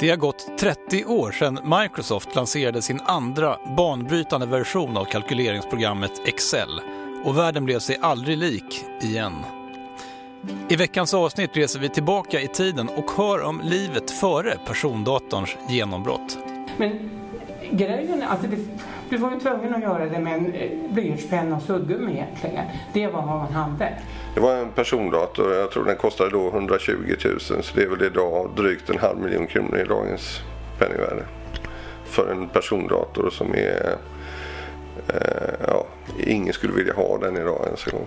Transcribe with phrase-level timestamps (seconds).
[0.00, 6.80] Det har gått 30 år sedan Microsoft lanserade sin andra banbrytande version av kalkyleringsprogrammet Excel
[7.24, 9.32] och världen blev sig aldrig lik igen.
[10.68, 16.38] I veckans avsnitt reser vi tillbaka i tiden och hör om livet före persondatorns genombrott.
[16.76, 17.10] Men
[17.70, 18.56] grejen är, alltså det,
[19.10, 22.64] du var ju tvungen att göra det med en eh, blyertspenna och suddgummi egentligen.
[22.92, 23.92] Det var vad man hade.
[24.34, 25.54] Det var en persondator.
[25.54, 26.92] Jag tror den kostade då 120
[27.24, 30.40] 000 så det är väl idag drygt en halv miljon kronor i dagens
[30.78, 31.24] penningvärde.
[32.04, 33.96] För en persondator som är...
[35.08, 35.86] Eh, ja,
[36.18, 38.06] ingen skulle vilja ha den idag ens en gång.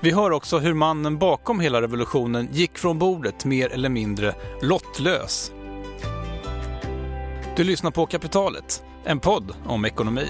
[0.00, 5.52] Vi hör också hur mannen bakom hela revolutionen gick från bordet mer eller mindre lottlös.
[7.56, 10.28] Du lyssnar på Kapitalet, en podd om ekonomi.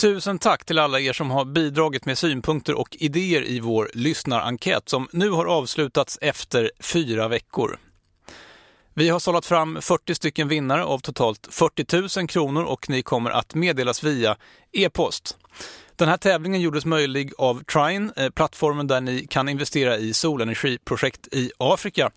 [0.00, 4.88] Tusen tack till alla er som har bidragit med synpunkter och idéer i vår lyssnarenkät
[4.88, 7.78] som nu har avslutats efter fyra veckor.
[8.98, 13.30] Vi har sållat fram 40 stycken vinnare av totalt 40 000 kronor och ni kommer
[13.30, 14.36] att meddelas via
[14.72, 15.36] e-post.
[15.96, 21.28] Den här tävlingen gjordes möjlig av Trine, eh, plattformen där ni kan investera i solenergiprojekt
[21.32, 22.10] i Afrika.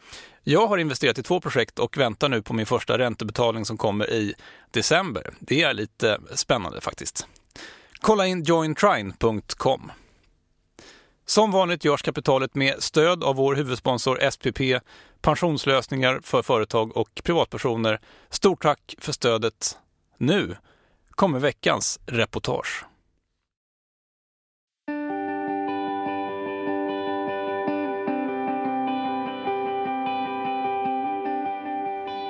[0.43, 4.09] Jag har investerat i två projekt och väntar nu på min första räntebetalning som kommer
[4.09, 4.33] i
[4.71, 5.33] december.
[5.39, 7.27] Det är lite spännande faktiskt.
[7.99, 9.91] Kolla in jointrine.com.
[11.31, 14.83] Som vanligt görs kapitalet med stöd av vår huvudsponsor SPP,
[15.21, 17.99] pensionslösningar för företag och privatpersoner.
[18.29, 19.77] Stort tack för stödet.
[20.17, 20.57] Nu
[21.09, 22.85] kommer veckans reportage.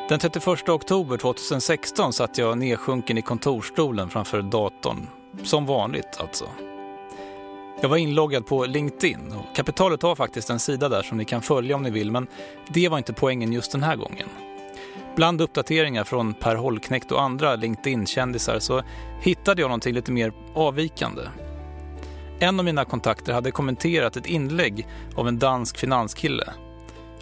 [0.09, 5.07] Den 31 oktober 2016 satt jag nedsjunken i kontorsstolen framför datorn.
[5.43, 6.45] Som vanligt alltså.
[7.81, 11.41] Jag var inloggad på LinkedIn och Kapitalet har faktiskt en sida där som ni kan
[11.41, 12.27] följa om ni vill men
[12.67, 14.29] det var inte poängen just den här gången.
[15.15, 18.83] Bland uppdateringar från Per Holknekt och andra LinkedIn-kändisar så
[19.21, 21.21] hittade jag någonting lite mer avvikande.
[22.39, 26.53] En av mina kontakter hade kommenterat ett inlägg av en dansk finanskille.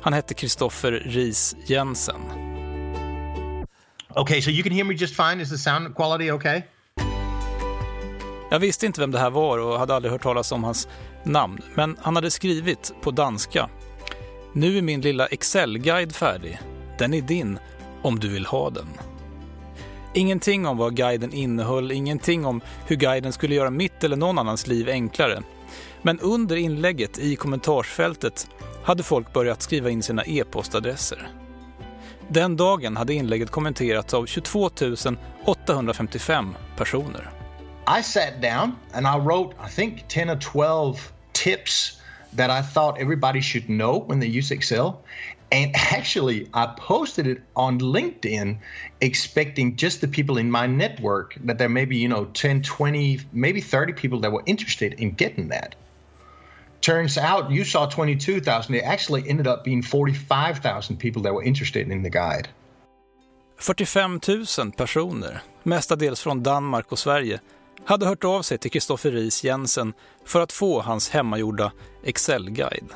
[0.02, 2.22] Han hette Kristoffer Ries Jensen.
[4.16, 5.42] Okay, so you can hear me just fine.
[5.42, 6.62] Is the sound quality okay?
[8.50, 10.88] Jag visste inte vem det här var och hade aldrig hört talas om hans
[11.24, 13.70] namn, men han hade skrivit på danska.
[14.54, 16.60] Nu är min lilla Excel-guide färdig.
[16.98, 17.60] Den är din
[18.02, 18.88] om du vill ha den.
[20.14, 24.68] Ingenting om vad guiden innehöll, ingenting om hur guiden skulle göra mitt eller någon annans
[24.68, 25.44] liv enklare.
[26.02, 28.48] Men under inlägget i kommentarsfältet
[28.84, 31.30] hade folk börjat skriva in sina e-postadresser.
[32.28, 34.70] Den dagen hade inlägget kommenterats av 22
[35.46, 37.39] 855 personer.
[37.90, 42.00] I sat down and I wrote, I think, 10 or 12 tips
[42.34, 45.02] that I thought everybody should know when they use Excel.
[45.52, 48.60] And actually, I posted it on LinkedIn
[49.02, 53.22] expecting just the people in my network that there may be, you know, 10, 20,
[53.34, 55.74] maybe 30 people that were interested in getting that.
[56.82, 58.76] Turns out you saw 22,000.
[58.76, 62.50] It actually ended up being 45,000 people that were interested in the guide.
[63.58, 64.20] 45
[64.58, 67.40] 000 personer, mestadels från Danmark och Sverige,
[67.86, 69.94] hade hört av sig till Kristoffer Ries Jensen
[70.26, 71.72] för att få hans hemmagjorda
[72.04, 72.90] Excel-guide.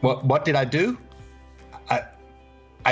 [0.00, 0.96] What, what did I do?
[1.90, 2.00] I,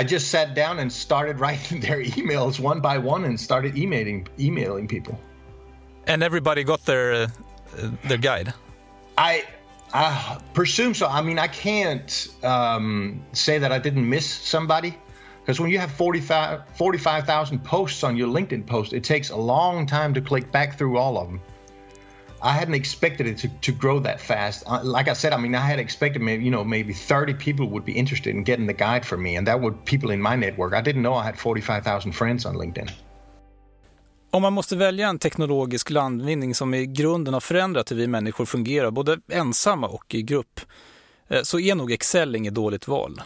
[0.01, 4.27] I just sat down and started writing their emails one by one and started emailing,
[4.39, 5.15] emailing people.
[6.07, 7.27] And everybody got their, uh,
[8.07, 8.53] their guide?
[9.17, 9.43] I,
[9.93, 11.07] I presume so.
[11.07, 14.97] I mean, I can't um, say that I didn't miss somebody.
[15.47, 19.85] Because when you have 45,000 45, posts on your LinkedIn post, it takes a long
[19.85, 21.39] time to click back through all of them.
[22.41, 24.67] I hadn't expected it to, to grow that fast.
[24.83, 27.85] Like I said, I mean, I had expected maybe, you know, maybe 30 people would
[27.85, 30.73] be interested in getting the guide from me, and that would people in my network.
[30.73, 32.89] I didn't know I had 45,000 friends on LinkedIn.
[34.31, 38.45] Om man måste välja en teknologisk landvinning som i grunden har förändrat hur vi människor
[38.45, 40.61] fungerar, både ensamma och i grupp,
[41.27, 43.21] eh, så är nog Excel inget dåligt val.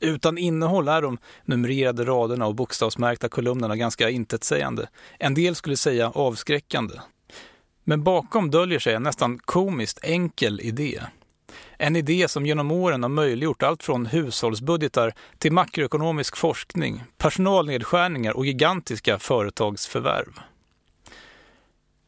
[0.00, 4.88] Utan innehåll är de numrerade raderna och bokstavsmärkta kolumnerna ganska intetsägande.
[5.18, 6.94] En del skulle säga avskräckande.
[7.84, 11.00] Men bakom döljer sig en nästan komiskt enkel idé.
[11.76, 18.46] En idé som genom åren har möjliggjort allt från hushållsbudgetar till makroekonomisk forskning, personalnedskärningar och
[18.46, 20.40] gigantiska företagsförvärv.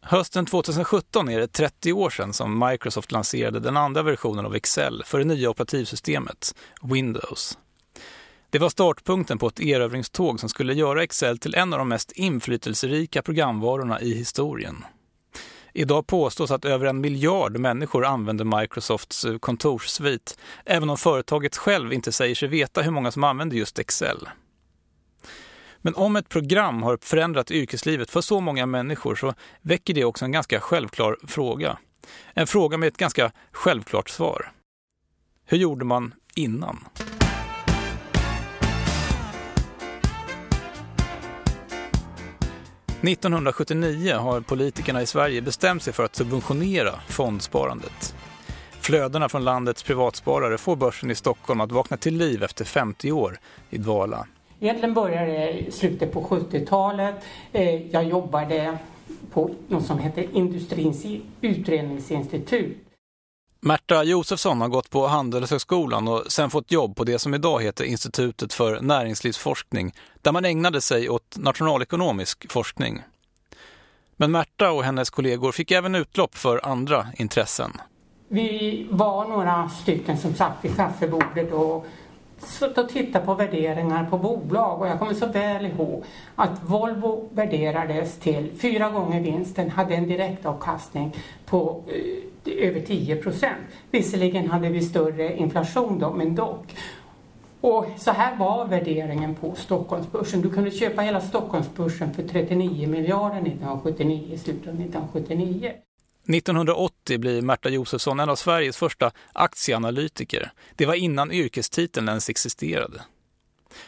[0.03, 5.03] Hösten 2017 är det 30 år sedan som Microsoft lanserade den andra versionen av Excel
[5.07, 7.59] för det nya operativsystemet, Windows.
[8.52, 12.12] Det var startpunkten på ett erövringståg som skulle göra Excel till en av de mest
[12.12, 14.85] inflytelserika programvarorna i historien.
[15.73, 21.93] Idag påstås att över en miljard människor använder Microsofts eh, kontorssvit, även om företaget själv
[21.93, 24.29] inte säger sig veta hur många som använder just Excel.
[25.79, 30.25] Men om ett program har förändrat yrkeslivet för så många människor så väcker det också
[30.25, 31.79] en ganska självklar fråga.
[32.35, 34.52] En fråga med ett ganska självklart svar.
[35.47, 36.85] Hur gjorde man innan?
[43.02, 48.14] 1979 har politikerna i Sverige bestämt sig för att subventionera fondsparandet.
[48.81, 53.38] Flödena från landets privatsparare får börsen i Stockholm att vakna till liv efter 50 år
[53.70, 54.26] i dvala.
[54.61, 57.14] Egentligen började det i slutet på 70-talet.
[57.52, 58.79] Eh, jag jobbade
[59.32, 61.06] på något som heter Industrins
[61.41, 62.90] utredningsinstitut.
[63.62, 67.85] Märta Josefsson har gått på Handelshögskolan och sen fått jobb på det som idag heter
[67.85, 73.03] Institutet för näringslivsforskning, där man ägnade sig åt nationalekonomisk forskning.
[74.17, 77.73] Men Märta och hennes kollegor fick även utlopp för andra intressen.
[78.29, 81.87] Vi var några stycken som satt vid kaffebordet och
[82.39, 86.05] satt och tittade på värderingar på bolag och jag kommer så väl ihåg
[86.37, 91.17] att Volvo värderades till fyra gånger vinsten, hade en direktavkastning
[91.47, 93.67] på eh, över 10 procent.
[93.91, 96.77] Visserligen hade vi större inflation då, men dock.
[97.61, 100.43] Och så här var värderingen på Stockholmsbörsen.
[100.43, 105.73] Du kunde köpa hela Stockholmsbörsen för 39 miljarder 1979, i slutet av 1979.
[106.29, 110.53] 1980 blir Märta Josefsson en av Sveriges första aktieanalytiker.
[110.77, 113.03] Det var innan yrkestiteln ens existerade.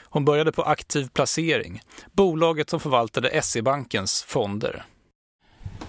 [0.05, 1.81] Hon började på aktiv placering,
[2.13, 4.85] bolaget som förvaltade SE-bankens fonder.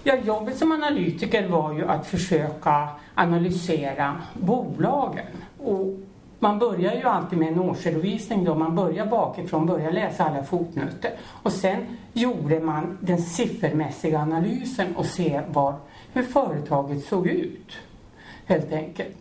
[0.06, 5.26] Ja, jobbet som analytiker var ju att försöka analysera bolagen.
[5.58, 5.98] Och
[6.38, 8.54] man börjar ju alltid med en årsredovisning då.
[8.54, 11.12] Man börjar bakifrån, börjar läsa alla fotnoter.
[11.42, 15.74] Och sen gjorde man den siffermässiga analysen och se var
[16.12, 17.72] hur företaget såg ut,
[18.46, 19.16] helt enkelt.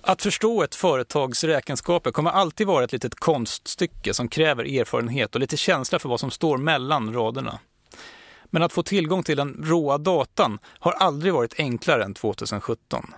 [0.00, 5.40] Att förstå ett företags räkenskaper kommer alltid vara ett litet konststycke som kräver erfarenhet och
[5.40, 7.58] lite känsla för vad som står mellan raderna.
[8.50, 13.14] Men att få tillgång till den råa datan har aldrig varit enklare än 2017.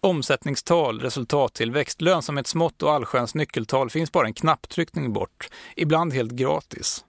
[0.00, 7.04] Omsättningstal, resultattillväxt, lönsamhetsmått och allsköns nyckeltal finns bara en knapptryckning bort, ibland helt gratis.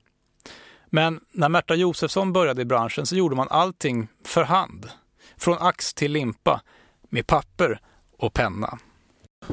[0.85, 4.89] Men när Märta Josefsson började i branschen så gjorde man allting för hand.
[5.37, 6.61] Från ax till limpa,
[7.09, 7.79] med papper
[8.17, 8.79] och penna.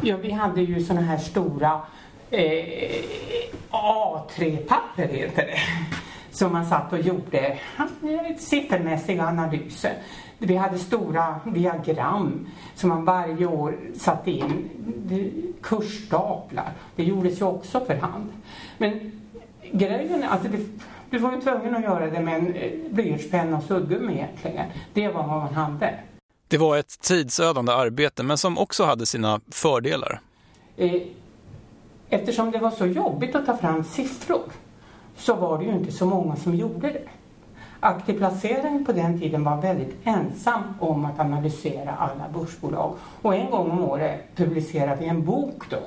[0.02, 1.80] Ja, vi hade ju sådana här stora
[2.30, 3.04] eh,
[3.70, 5.58] A3-papper heter det.
[6.32, 7.58] Som man satt och gjorde
[8.38, 9.94] siffermässiga analyser.
[10.38, 14.68] Vi hade stora diagram som man varje år satte in
[15.62, 16.72] kursstaplar.
[16.96, 18.32] Det gjordes ju också för hand.
[18.78, 19.12] Men
[19.72, 20.58] grejen alltså det,
[21.10, 24.66] du var ju tvungen att göra det med en eh, blyertspenna och suddgummi egentligen.
[24.92, 25.94] Det var vad man hade.
[26.48, 30.20] Det var ett tidsödande arbete men som också hade sina fördelar.
[30.76, 31.02] Eh,
[32.08, 34.42] eftersom det var så jobbigt att ta fram siffror
[35.16, 37.08] så var det ju inte så många som gjorde det.
[37.80, 42.94] Aktiv placering på den tiden var väldigt ensam om att analysera alla börsbolag.
[43.22, 45.78] Och en gång om året publicerade vi en bok då.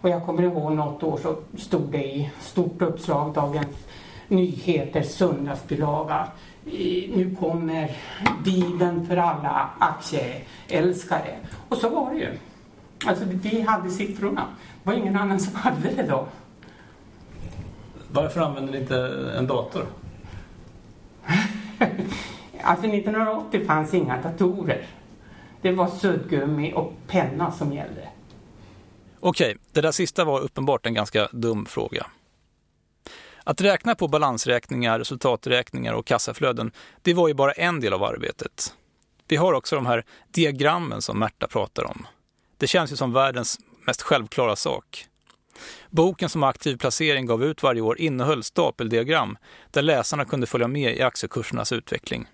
[0.00, 3.76] Och jag kommer ihåg något år så stod det i stort uppslag Dagens
[4.28, 6.28] Nyheter söndagsbilaga.
[7.14, 7.96] Nu kommer
[8.44, 11.36] Bibeln för alla aktieälskare.
[11.68, 12.38] Och så var det ju.
[13.06, 14.46] Alltså vi hade siffrorna.
[14.82, 16.26] Det var ingen annan som hade det då.
[18.12, 18.96] Varför använder ni inte
[19.38, 19.86] en dator?
[22.62, 24.86] alltså 1980 fanns inga datorer.
[25.62, 28.08] Det var suddgummi och penna som gällde.
[29.20, 32.06] Okej, det där sista var uppenbart en ganska dum fråga.
[33.44, 38.74] Att räkna på balansräkningar, resultaträkningar och kassaflöden, det var ju bara en del av arbetet.
[39.28, 42.06] Vi har också de här diagrammen som Märta pratar om.
[42.56, 45.06] Det känns ju som världens mest självklara sak.
[45.90, 49.38] Boken som Aktiv placering gav ut varje år innehöll stapeldiagram
[49.70, 52.26] där läsarna kunde följa med i aktiekursernas utveckling.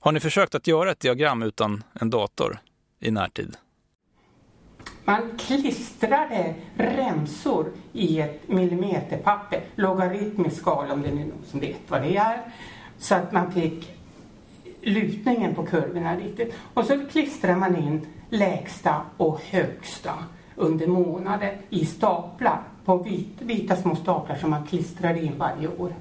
[0.00, 2.58] Har ni försökt att göra ett diagram utan en dator
[3.00, 3.56] i närtid?
[5.04, 12.02] Man klistrade remsor i ett millimeterpapper, logaritmisk skala om det är någon som vet vad
[12.02, 12.40] det är,
[12.98, 13.98] så att man fick
[14.82, 16.54] lutningen på kurvorna riktigt.
[16.74, 20.14] Och så klistrade man in lägsta och högsta
[20.58, 25.92] under månader i staplar, på vita, vita små staplar som man klistrade in varje år.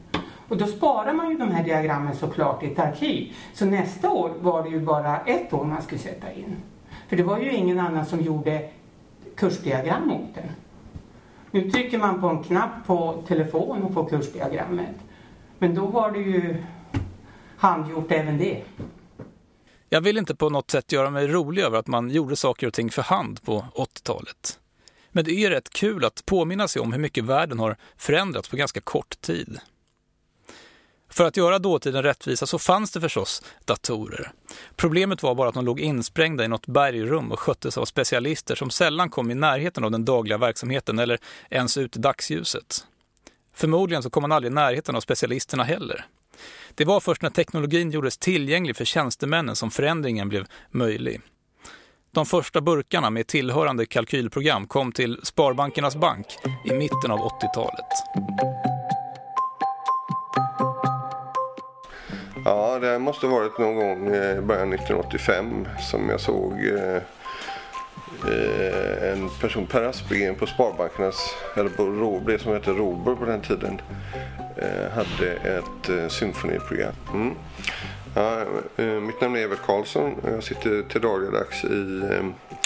[0.48, 3.36] Och då sparar man ju de här diagrammen såklart i ett arkiv.
[3.54, 6.56] Så nästa år var det ju bara ett år man skulle sätta in.
[7.08, 8.70] För det var ju ingen annan som gjorde
[9.36, 10.50] kursdiagram åt den.
[11.52, 14.96] Nu trycker man på en knapp på telefon och får kursdiagrammet.
[15.60, 16.64] Men då var det ju
[17.58, 18.64] handgjort även det.
[19.90, 22.74] Jag vill inte på något sätt göra mig rolig över att man gjorde saker och
[22.74, 24.60] ting för hand på 80-talet.
[25.12, 28.56] Men det är rätt kul att påminna sig om hur mycket världen har förändrats på
[28.56, 29.60] ganska kort tid.
[31.10, 34.32] För att göra dåtiden rättvisa så fanns det förstås datorer.
[34.76, 38.70] Problemet var bara att de låg insprängda i något bergrum och sköttes av specialister som
[38.70, 42.86] sällan kom i närheten av den dagliga verksamheten eller ens ut i dagsljuset.
[43.54, 46.06] Förmodligen så kom man aldrig i närheten av specialisterna heller.
[46.76, 51.22] Det var först när teknologin gjordes tillgänglig för tjänstemännen som förändringen blev möjlig.
[52.12, 56.26] De första burkarna med tillhörande kalkylprogram kom till Sparbankernas bank
[56.66, 57.86] i mitten av 80-talet.
[62.46, 67.02] Ja, det måste ha varit någon gång i början 1985 som jag såg eh,
[68.26, 73.42] Eh, en person, Per Aspegren på Sparbankernas, eller på det som hette Robur på den
[73.42, 73.82] tiden,
[74.58, 76.94] eh, hade ett eh, symfoniprogram.
[77.14, 77.34] Mm.
[78.16, 78.44] Ja,
[79.02, 82.02] mitt namn är Evert Karlsson och jag sitter till dagligdags i,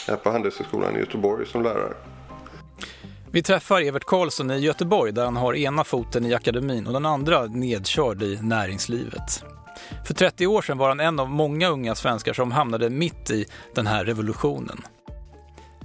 [0.07, 1.93] här på Handelshögskolan i Göteborg som lärare.
[3.31, 7.05] Vi träffar Evert Karlsson i Göteborg där han har ena foten i akademin och den
[7.05, 9.43] andra nedkörd i näringslivet.
[10.07, 13.45] För 30 år sedan var han en av många unga svenskar som hamnade mitt i
[13.75, 14.81] den här revolutionen.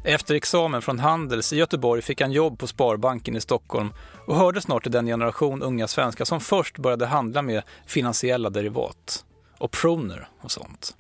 [0.09, 3.93] Efter examen från Handels i Göteborg fick han jobb på Sparbanken i Stockholm
[4.27, 9.25] och hörde snart till den generation unga svenskar som först började handla med finansiella derivat,
[9.59, 10.95] optioner och sånt.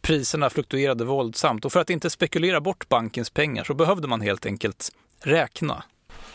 [0.00, 4.46] Priserna fluktuerade våldsamt och för att inte spekulera bort bankens pengar så behövde man helt
[4.46, 5.84] enkelt räkna.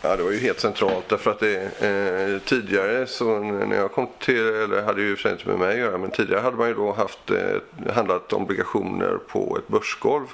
[0.02, 4.08] Ja, det var ju helt centralt därför att det, eh, tidigare så när jag kom
[4.20, 6.74] till, eller hade ju för inte med mig att göra, men tidigare hade man ju
[6.74, 10.28] då haft eh, handlat obligationer på ett börsgolv.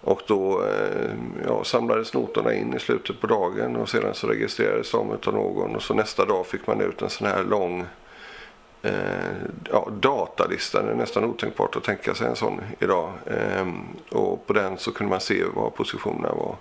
[0.00, 1.10] Och då eh,
[1.46, 5.76] ja, samlades noterna in i slutet på dagen och sedan så registrerades de av någon
[5.76, 7.86] och så nästa dag fick man ut en sån här lång
[8.82, 8.92] eh,
[9.70, 10.82] ja, datalista.
[10.82, 13.12] Det är nästan otänkbart att tänka sig en sån idag.
[13.26, 13.68] Eh,
[14.10, 16.56] och på den så kunde man se vad positionerna var.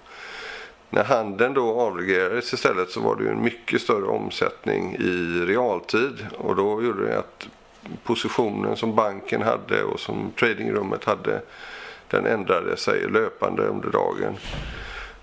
[0.90, 6.28] När handeln då avreglerades istället så var det ju en mycket större omsättning i realtid
[6.38, 7.48] och då gjorde det att
[8.04, 11.42] positionen som banken hade och som tradingrummet hade
[12.10, 14.38] den ändrade sig löpande under dagen.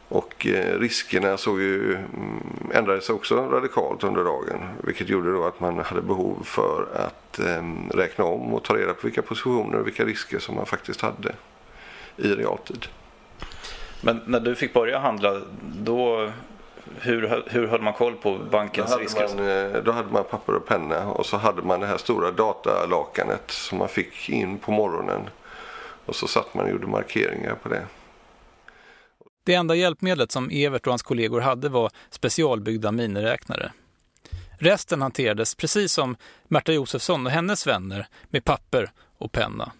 [0.09, 4.59] Och eh, riskerna såg ju, mm, ändrade sig också radikalt under dagen.
[4.83, 8.95] Vilket gjorde då att man hade behov för att ehm, räkna om och ta reda
[8.95, 11.35] på vilka positioner och vilka risker som man faktiskt hade
[12.16, 12.87] i realtid.
[14.00, 16.31] Men när du fick börja handla, då,
[17.00, 19.28] hur, hur höll man koll på bankens då risker?
[19.37, 22.31] Man, eh, då hade man papper och penna och så hade man det här stora
[22.31, 25.21] datalakanet som man fick in på morgonen.
[26.06, 27.86] Och så satt man och gjorde markeringar på det.
[29.44, 33.72] Det enda hjälpmedlet som Evert och hans kollegor hade var specialbyggda miniräknare.
[34.58, 36.16] Resten hanterades precis som
[36.48, 39.72] Märta Josefsson och hennes vänner med papper och penna.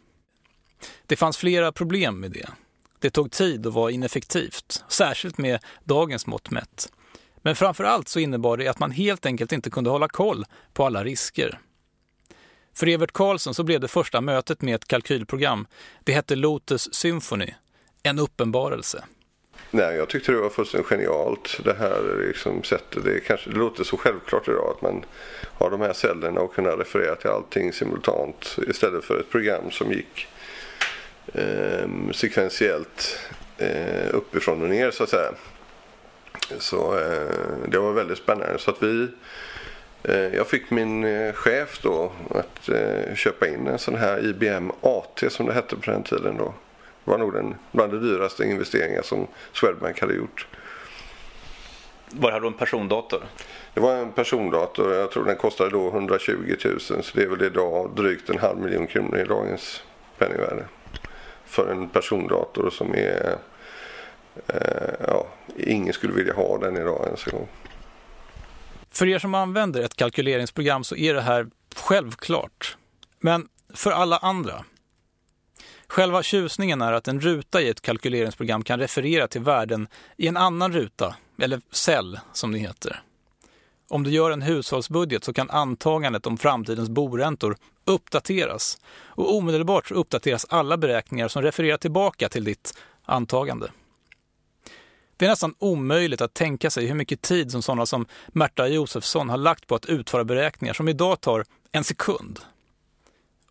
[1.07, 2.49] Det fanns flera problem med det.
[2.99, 6.93] Det tog tid och var ineffektivt, särskilt med dagens mått mätt.
[7.37, 10.87] Men framför allt så innebar det att man helt enkelt inte kunde hålla koll på
[10.87, 11.61] alla risker.
[12.77, 15.67] För Evert Karlsson så blev det första mötet med ett kalkylprogram,
[16.05, 17.55] det hette Lotus Symphony,
[18.03, 19.05] en uppenbarelse.
[19.71, 23.05] Nej, jag tyckte det var fullständigt genialt det här liksom sättet.
[23.05, 25.05] Det, kanske, det låter så självklart idag att man
[25.59, 29.93] har de här cellerna och kunna referera till allting simultant istället för ett program som
[29.93, 30.27] gick
[31.35, 33.19] eh, sekventiellt
[33.59, 35.33] eh, uppifrån och ner så att säga.
[36.59, 38.59] Så eh, det var väldigt spännande.
[38.59, 39.09] Så att vi,
[40.15, 45.23] jag fick min eh, chef då att eh, köpa in en sån här IBM AT
[45.29, 46.55] som det hette på den tiden då.
[47.05, 50.47] Det var nog den bland de dyraste investeringar som Swedbank hade gjort.
[52.11, 53.23] Var hade du en persondator?
[53.75, 54.95] Det var en persondator.
[54.95, 58.59] Jag tror den kostade då 120 000 så det är väl idag drygt en halv
[58.59, 59.83] miljon kronor i dagens
[60.19, 60.65] penningvärde
[61.45, 63.37] för en persondator som är
[64.47, 67.49] eh, ja, ingen skulle vilja ha den idag ens en gång.
[68.97, 72.77] För er som använder ett kalkyleringsprogram så är det här självklart.
[73.21, 74.65] Men för alla andra?
[75.87, 80.37] Själva tjusningen är att en ruta i ett kalkyleringsprogram kan referera till värden i en
[80.37, 83.03] annan ruta, eller cell som det heter.
[83.89, 90.47] Om du gör en hushållsbudget så kan antagandet om framtidens boräntor uppdateras och omedelbart uppdateras
[90.49, 93.69] alla beräkningar som refererar tillbaka till ditt antagande.
[95.17, 99.31] Det är nästan omöjligt att tänka sig hur mycket tid som sådana som Märta Josefsson
[99.31, 102.41] har lagt på att utföra beräkningar som idag tar en sekund.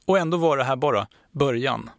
[0.05, 1.89] Och ändå var det här bara början.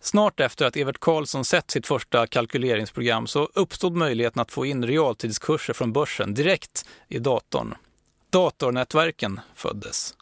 [0.00, 4.86] Snart efter att Evert Karlsson sett sitt första kalkyleringsprogram så uppstod möjligheten att få in
[4.86, 7.74] realtidskurser från börsen direkt i datorn.
[8.30, 10.14] Datornätverken föddes.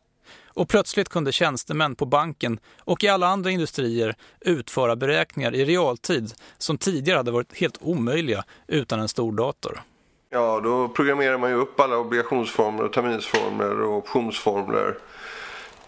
[0.60, 6.32] Och plötsligt kunde tjänstemän på banken och i alla andra industrier utföra beräkningar i realtid
[6.58, 9.82] som tidigare hade varit helt omöjliga utan en stor dator.
[10.30, 14.94] Ja, då programmerar man ju upp alla obligationsformler, terminsformler och optionsformler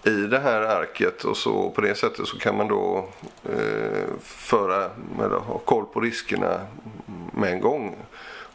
[0.05, 3.09] i det här arket och så på det sättet så kan man då
[3.45, 6.61] eh, föra, eller ha koll på riskerna
[7.33, 7.97] med en gång.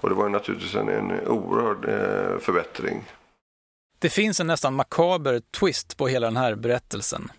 [0.02, 3.04] Och det var ju naturligtvis en, en oerhörd eh, förbättring.
[4.00, 7.32] Det finns en nästan makaber twist på hela den här berättelsen.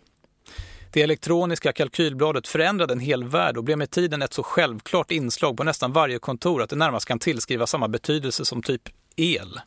[0.93, 5.57] Det elektroniska kalkylbladet förändrade en hel värld och blev med tiden ett så självklart inslag
[5.57, 8.83] på nästan varje kontor att det närmast kan tillskriva samma betydelse som typ
[9.17, 9.61] el.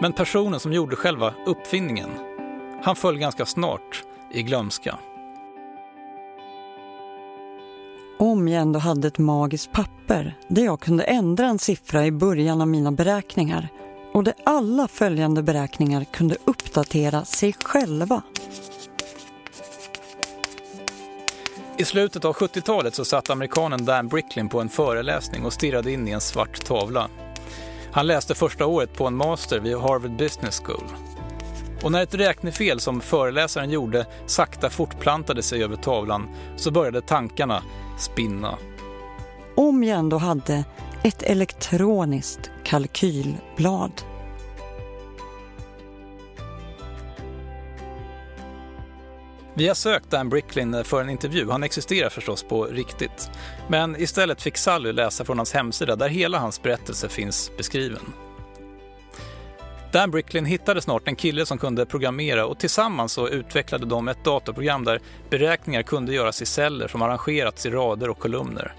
[0.00, 2.10] Men personen som gjorde själva uppfinningen,
[2.82, 4.02] han föll ganska snart
[4.34, 4.98] i glömska.
[8.18, 12.60] Om jag ändå hade ett magiskt papper där jag kunde ändra en siffra i början
[12.60, 13.68] av mina beräkningar
[14.12, 18.22] och där alla följande beräkningar kunde uppdatera sig själva.
[21.78, 26.08] I slutet av 70-talet så satt amerikanen Dan Bricklin på en föreläsning och stirrade in
[26.08, 27.08] i en svart tavla.
[27.92, 30.84] Han läste första året på en master vid Harvard Business School.
[31.82, 37.62] Och när ett räknefel som föreläsaren gjorde sakta fortplantade sig över tavlan så började tankarna
[37.98, 38.58] spinna.
[39.56, 40.64] Om jag ändå hade
[41.04, 43.92] ett elektroniskt kalkylblad.
[49.54, 53.30] Vi har sökt Dan Bricklin för en intervju, han existerar förstås på riktigt.
[53.68, 58.12] Men istället fick Sally läsa från hans hemsida där hela hans berättelse finns beskriven.
[59.92, 64.24] Dan Bricklin hittade snart en kille som kunde programmera och tillsammans så utvecklade de ett
[64.24, 68.74] datorprogram där beräkningar kunde göras i celler som arrangerats i rader och kolumner.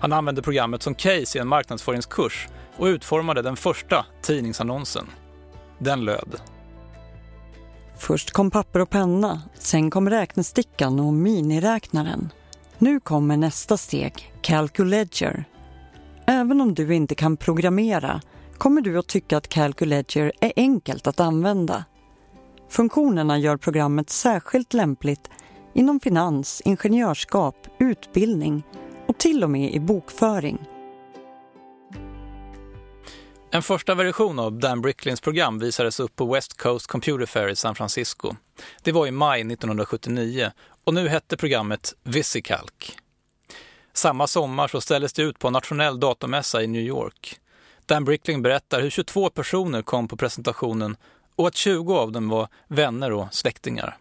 [0.00, 5.06] Han använde programmet som case i en marknadsföringskurs och utformade den första tidningsannonsen.
[5.78, 6.40] Den löd.
[7.98, 12.32] Först kom papper och penna, sen kom räknestickan och miniräknaren.
[12.78, 15.44] Nu kommer nästa steg, Calculedger.
[16.26, 18.20] Även om du inte kan programmera
[18.58, 21.84] kommer du att tycka att Calculedger är enkelt att använda.
[22.68, 25.30] Funktionerna gör programmet särskilt lämpligt
[25.74, 28.62] inom finans, ingenjörskap, utbildning
[29.08, 30.58] och till och med i bokföring.
[33.50, 37.56] En första version av Dan Bricklins program visades upp på West Coast Computer Fair i
[37.56, 38.34] San Francisco.
[38.82, 40.50] Det var i maj 1979
[40.84, 42.96] och nu hette programmet VisiCalc.
[43.92, 47.40] Samma sommar så ställdes det ut på en nationell datormässa i New York.
[47.86, 50.96] Dan Bricklin berättar hur 22 personer kom på presentationen
[51.36, 53.96] och att 20 av dem var vänner och släktingar.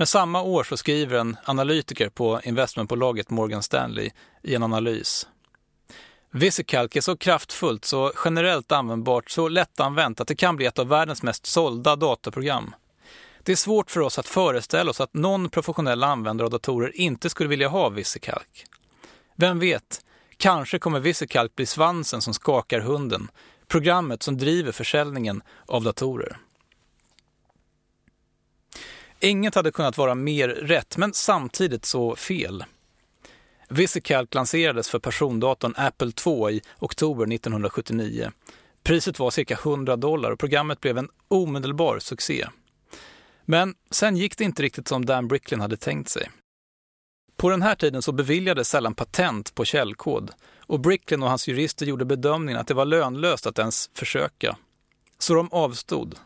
[0.00, 4.10] Men samma år så skriver en analytiker på investmentbolaget Morgan Stanley
[4.42, 5.28] i en analys.
[6.30, 10.88] VisiCalc är så kraftfullt, så generellt användbart, så lättanvänt att det kan bli ett av
[10.88, 12.74] världens mest sålda dataprogram.
[13.42, 17.30] Det är svårt för oss att föreställa oss att någon professionell användare av datorer inte
[17.30, 18.64] skulle vilja ha VisiCalc.
[19.36, 20.04] Vem vet,
[20.36, 23.30] kanske kommer VisiCalc bli svansen som skakar hunden,
[23.68, 26.36] programmet som driver försäljningen av datorer.
[29.20, 32.64] Inget hade kunnat vara mer rätt, men samtidigt så fel.
[33.68, 38.30] VisiCalc lanserades för persondatorn Apple II i oktober 1979.
[38.82, 42.46] Priset var cirka 100 dollar och programmet blev en omedelbar succé.
[43.44, 46.30] Men sen gick det inte riktigt som Dan Bricklin hade tänkt sig.
[47.36, 51.86] På den här tiden så beviljades sällan patent på källkod och Bricklin och hans jurister
[51.86, 54.56] gjorde bedömningen att det var lönlöst att ens försöka.
[55.18, 56.18] Så de avstod.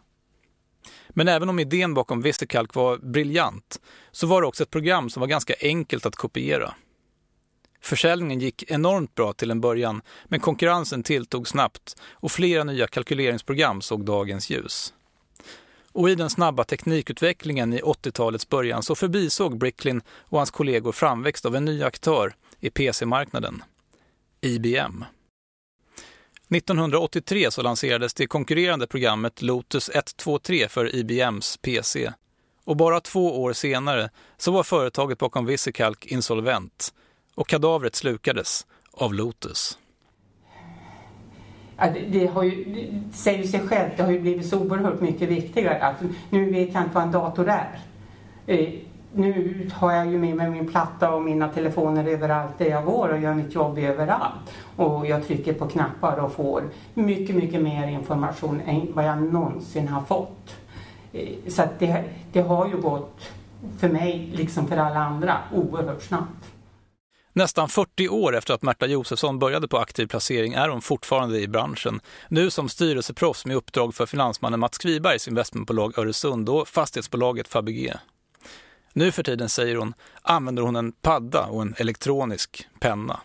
[1.15, 5.21] Men även om idén bakom VisiCalc var briljant så var det också ett program som
[5.21, 6.75] var ganska enkelt att kopiera.
[7.81, 13.81] Försäljningen gick enormt bra till en början, men konkurrensen tilltog snabbt och flera nya kalkyleringsprogram
[13.81, 14.95] såg dagens ljus.
[15.93, 21.47] Och i den snabba teknikutvecklingen i 80-talets början så förbisåg Bricklin och hans kollegor framväxt
[21.47, 23.63] av en ny aktör i PC-marknaden,
[24.41, 25.05] IBM.
[26.51, 32.13] 1983 så lanserades det konkurrerande programmet Lotus 123 för IBMs PC.
[32.65, 36.95] Och bara två år senare så var företaget bakom Visikalk insolvent
[37.35, 39.79] och kadavret slukades av Lotus.
[41.77, 45.01] Ja, det, det, har ju, det säger sig självt, det har ju blivit så oerhört
[45.01, 45.83] mycket viktigare.
[45.83, 45.97] Att
[46.31, 47.81] nu vet jag inte vad en dator är.
[48.47, 48.69] Eh,
[49.17, 53.09] nu har jag ju med mig min platta och mina telefoner överallt där jag går
[53.09, 54.53] och gör mitt jobb överallt.
[54.77, 56.63] Och jag trycker på knappar och får
[56.95, 60.55] mycket, mycket mer information än vad jag någonsin har fått.
[61.13, 63.21] Eh, så att det, det har ju gått
[63.79, 66.51] för mig, liksom för alla andra, oerhört snabbt.
[67.33, 71.49] Nästan 40 år efter att Märta Josefsson började på aktiv placering är hon fortfarande i
[71.49, 72.01] branschen.
[72.29, 77.99] Nu som styrelseproffs med uppdrag för finansmannen Mats Kvibergs investmentbolag Öresund och fastighetsbolaget Fabege.
[78.97, 83.21] Nu för tiden, säger hon, använder hon en padda och en elektronisk penna.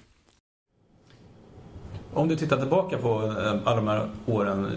[2.14, 4.72] Om du tittar tillbaka på eh, alla de här åren,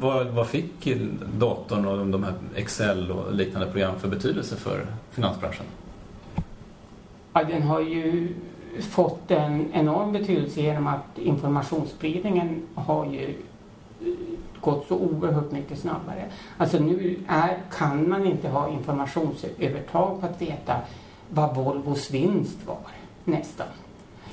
[0.00, 0.88] vad, vad fick
[1.38, 5.66] datorn och de här Excel och liknande program för betydelse för finansbranschen?
[7.32, 8.34] Ja, den har ju
[8.90, 13.34] fått en enorm betydelse genom att informationsspridningen har ju
[14.60, 16.24] gått så oerhört mycket snabbare.
[16.56, 20.76] Alltså nu är, kan man inte ha informationsövertag på att veta
[21.30, 22.78] vad Volvos vinst var
[23.24, 23.66] nästan.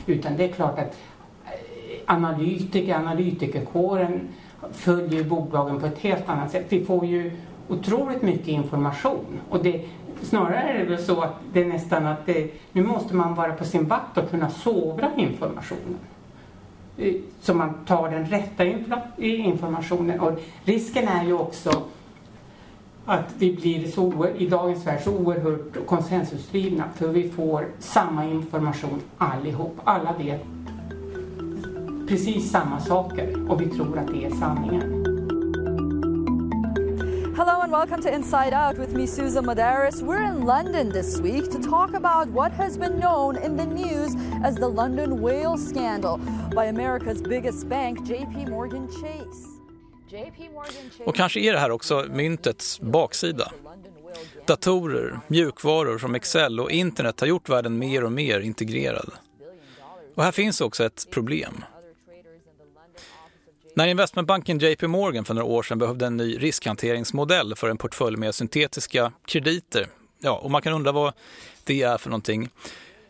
[0.05, 0.97] Utan det är klart att
[1.45, 1.51] eh,
[2.05, 4.27] analytiker, analytikerkåren
[4.71, 6.65] följer bolagen på ett helt annat sätt.
[6.69, 7.31] Vi får ju
[7.67, 9.85] otroligt mycket information och det,
[10.21, 13.53] snarare är det väl så att det är nästan att det, nu måste man vara
[13.53, 15.99] på sin vakt och kunna sovra informationen.
[16.97, 18.65] Eh, så man tar den rätta
[19.17, 20.19] informationen.
[20.19, 21.81] Och risken är ju också
[23.05, 29.01] att vi blir så, i dagens värld så oerhört konsensusdrivna för vi får samma information
[29.17, 29.79] allihop.
[29.83, 30.41] Alla vet
[32.07, 35.04] precis samma saker och vi tror att det är sanningen.
[37.35, 40.01] Hello and welcome to Inside Out with me, Susan Madaris.
[40.01, 44.15] We're in London this week to talk about what has been known in the news
[44.45, 46.17] as the London whale scandal
[46.55, 49.47] by America's biggest bank, JP Morgan Chase.
[51.05, 53.51] Och kanske är det här också myntets baksida.
[54.47, 59.11] Datorer, mjukvaror som Excel och internet har gjort världen mer och mer integrerad.
[60.15, 61.63] Och här finns också ett problem.
[63.77, 68.17] När investmentbanken JP Morgan för några år sedan behövde en ny riskhanteringsmodell för en portfölj
[68.17, 69.87] med syntetiska krediter,
[70.19, 71.13] ja, och man kan undra vad
[71.63, 72.49] det är för någonting,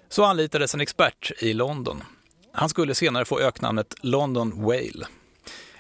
[0.10, 2.04] så anlitades en expert i London.
[2.52, 5.08] Han skulle senare få öknamnet London Whale.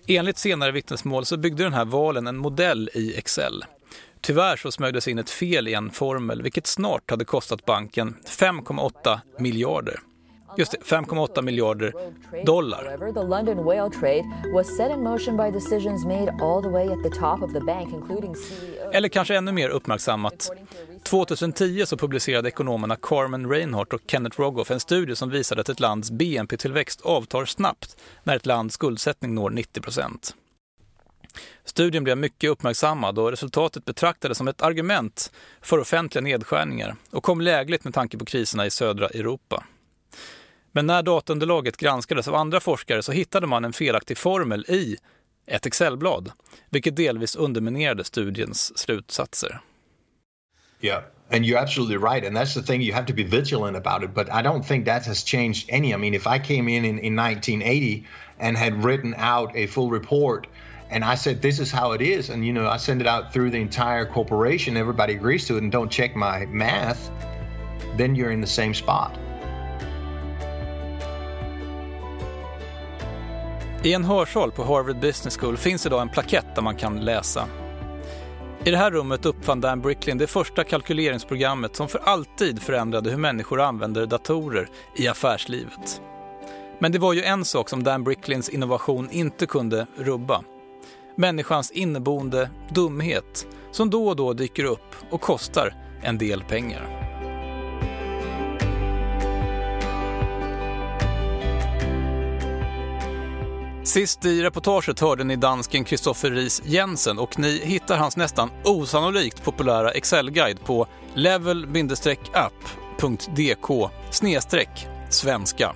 [0.07, 3.65] Enligt senare vittnesmål så byggde den här valen en modell i Excel.
[4.21, 9.19] Tyvärr så smög in ett fel i en formel vilket snart hade kostat banken 5,8
[9.39, 9.99] miljarder.
[10.57, 11.93] Just det, 5,8 miljarder
[12.45, 13.13] dollar.
[13.13, 17.03] The London whale trade was set in motion by decisions made all the way at
[17.03, 18.91] the top of the bank including CEO.
[18.91, 20.49] Eller kanske ännu mer uppmärksammat.
[21.03, 25.79] 2010 så publicerade ekonomerna Carmen Reinhardt och Kenneth Rogoff en studie som visade att ett
[25.79, 30.35] lands BNP-tillväxt avtar snabbt när ett lands skuldsättning når 90 procent.
[31.63, 37.41] Studien blev mycket uppmärksammad och resultatet betraktades som ett argument för offentliga nedskärningar och kom
[37.41, 39.63] lägligt med tanke på kriserna i södra Europa.
[40.75, 44.97] Men när dataunderlaget granskades av andra forskare så hittade man en felaktig formel i
[45.47, 46.31] ett Excelblad,
[46.69, 49.59] vilket delvis underminerade studiens slutsatser.
[50.81, 51.03] Yeah.
[51.31, 52.27] And you're absolutely right.
[52.27, 54.13] And that's the thing, you have to be vigilant about it.
[54.13, 55.93] But I don't think that has changed any.
[55.93, 58.03] I mean, if I came in, in in 1980
[58.39, 60.47] and had written out a full report
[60.89, 63.33] and I said, this is how it is, and you know, I send it out
[63.33, 67.09] through the entire corporation, everybody agrees to it and don't check my math,
[67.97, 69.17] then you're in the same spot.
[73.85, 77.47] I en hörsal på Harvard Business School finns idag en plakett där man kan läsa.
[78.63, 83.17] I det här rummet uppfann Dan Bricklin det första kalkyleringsprogrammet som för alltid förändrade hur
[83.17, 86.01] människor använder datorer i affärslivet.
[86.79, 90.43] Men det var ju en sak som Dan Bricklins innovation inte kunde rubba.
[91.15, 97.04] Människans inneboende dumhet som då och då dyker upp och kostar en del pengar.
[103.95, 109.43] Sist i reportaget hörde ni dansken Kristoffer Ries Jensen och ni hittar hans nästan osannolikt
[109.43, 112.29] populära Excel-guide på level-app.dk
[115.09, 115.75] svenska.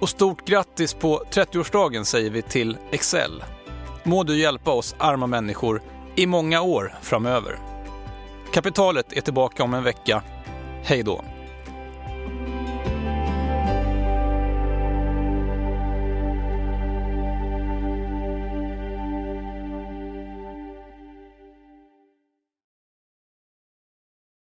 [0.00, 3.44] Och stort grattis på 30-årsdagen säger vi till Excel.
[4.02, 5.82] Må du hjälpa oss arma människor
[6.16, 7.58] i många år framöver.
[8.52, 10.22] Kapitalet är tillbaka om en vecka.
[10.82, 11.24] Hej då!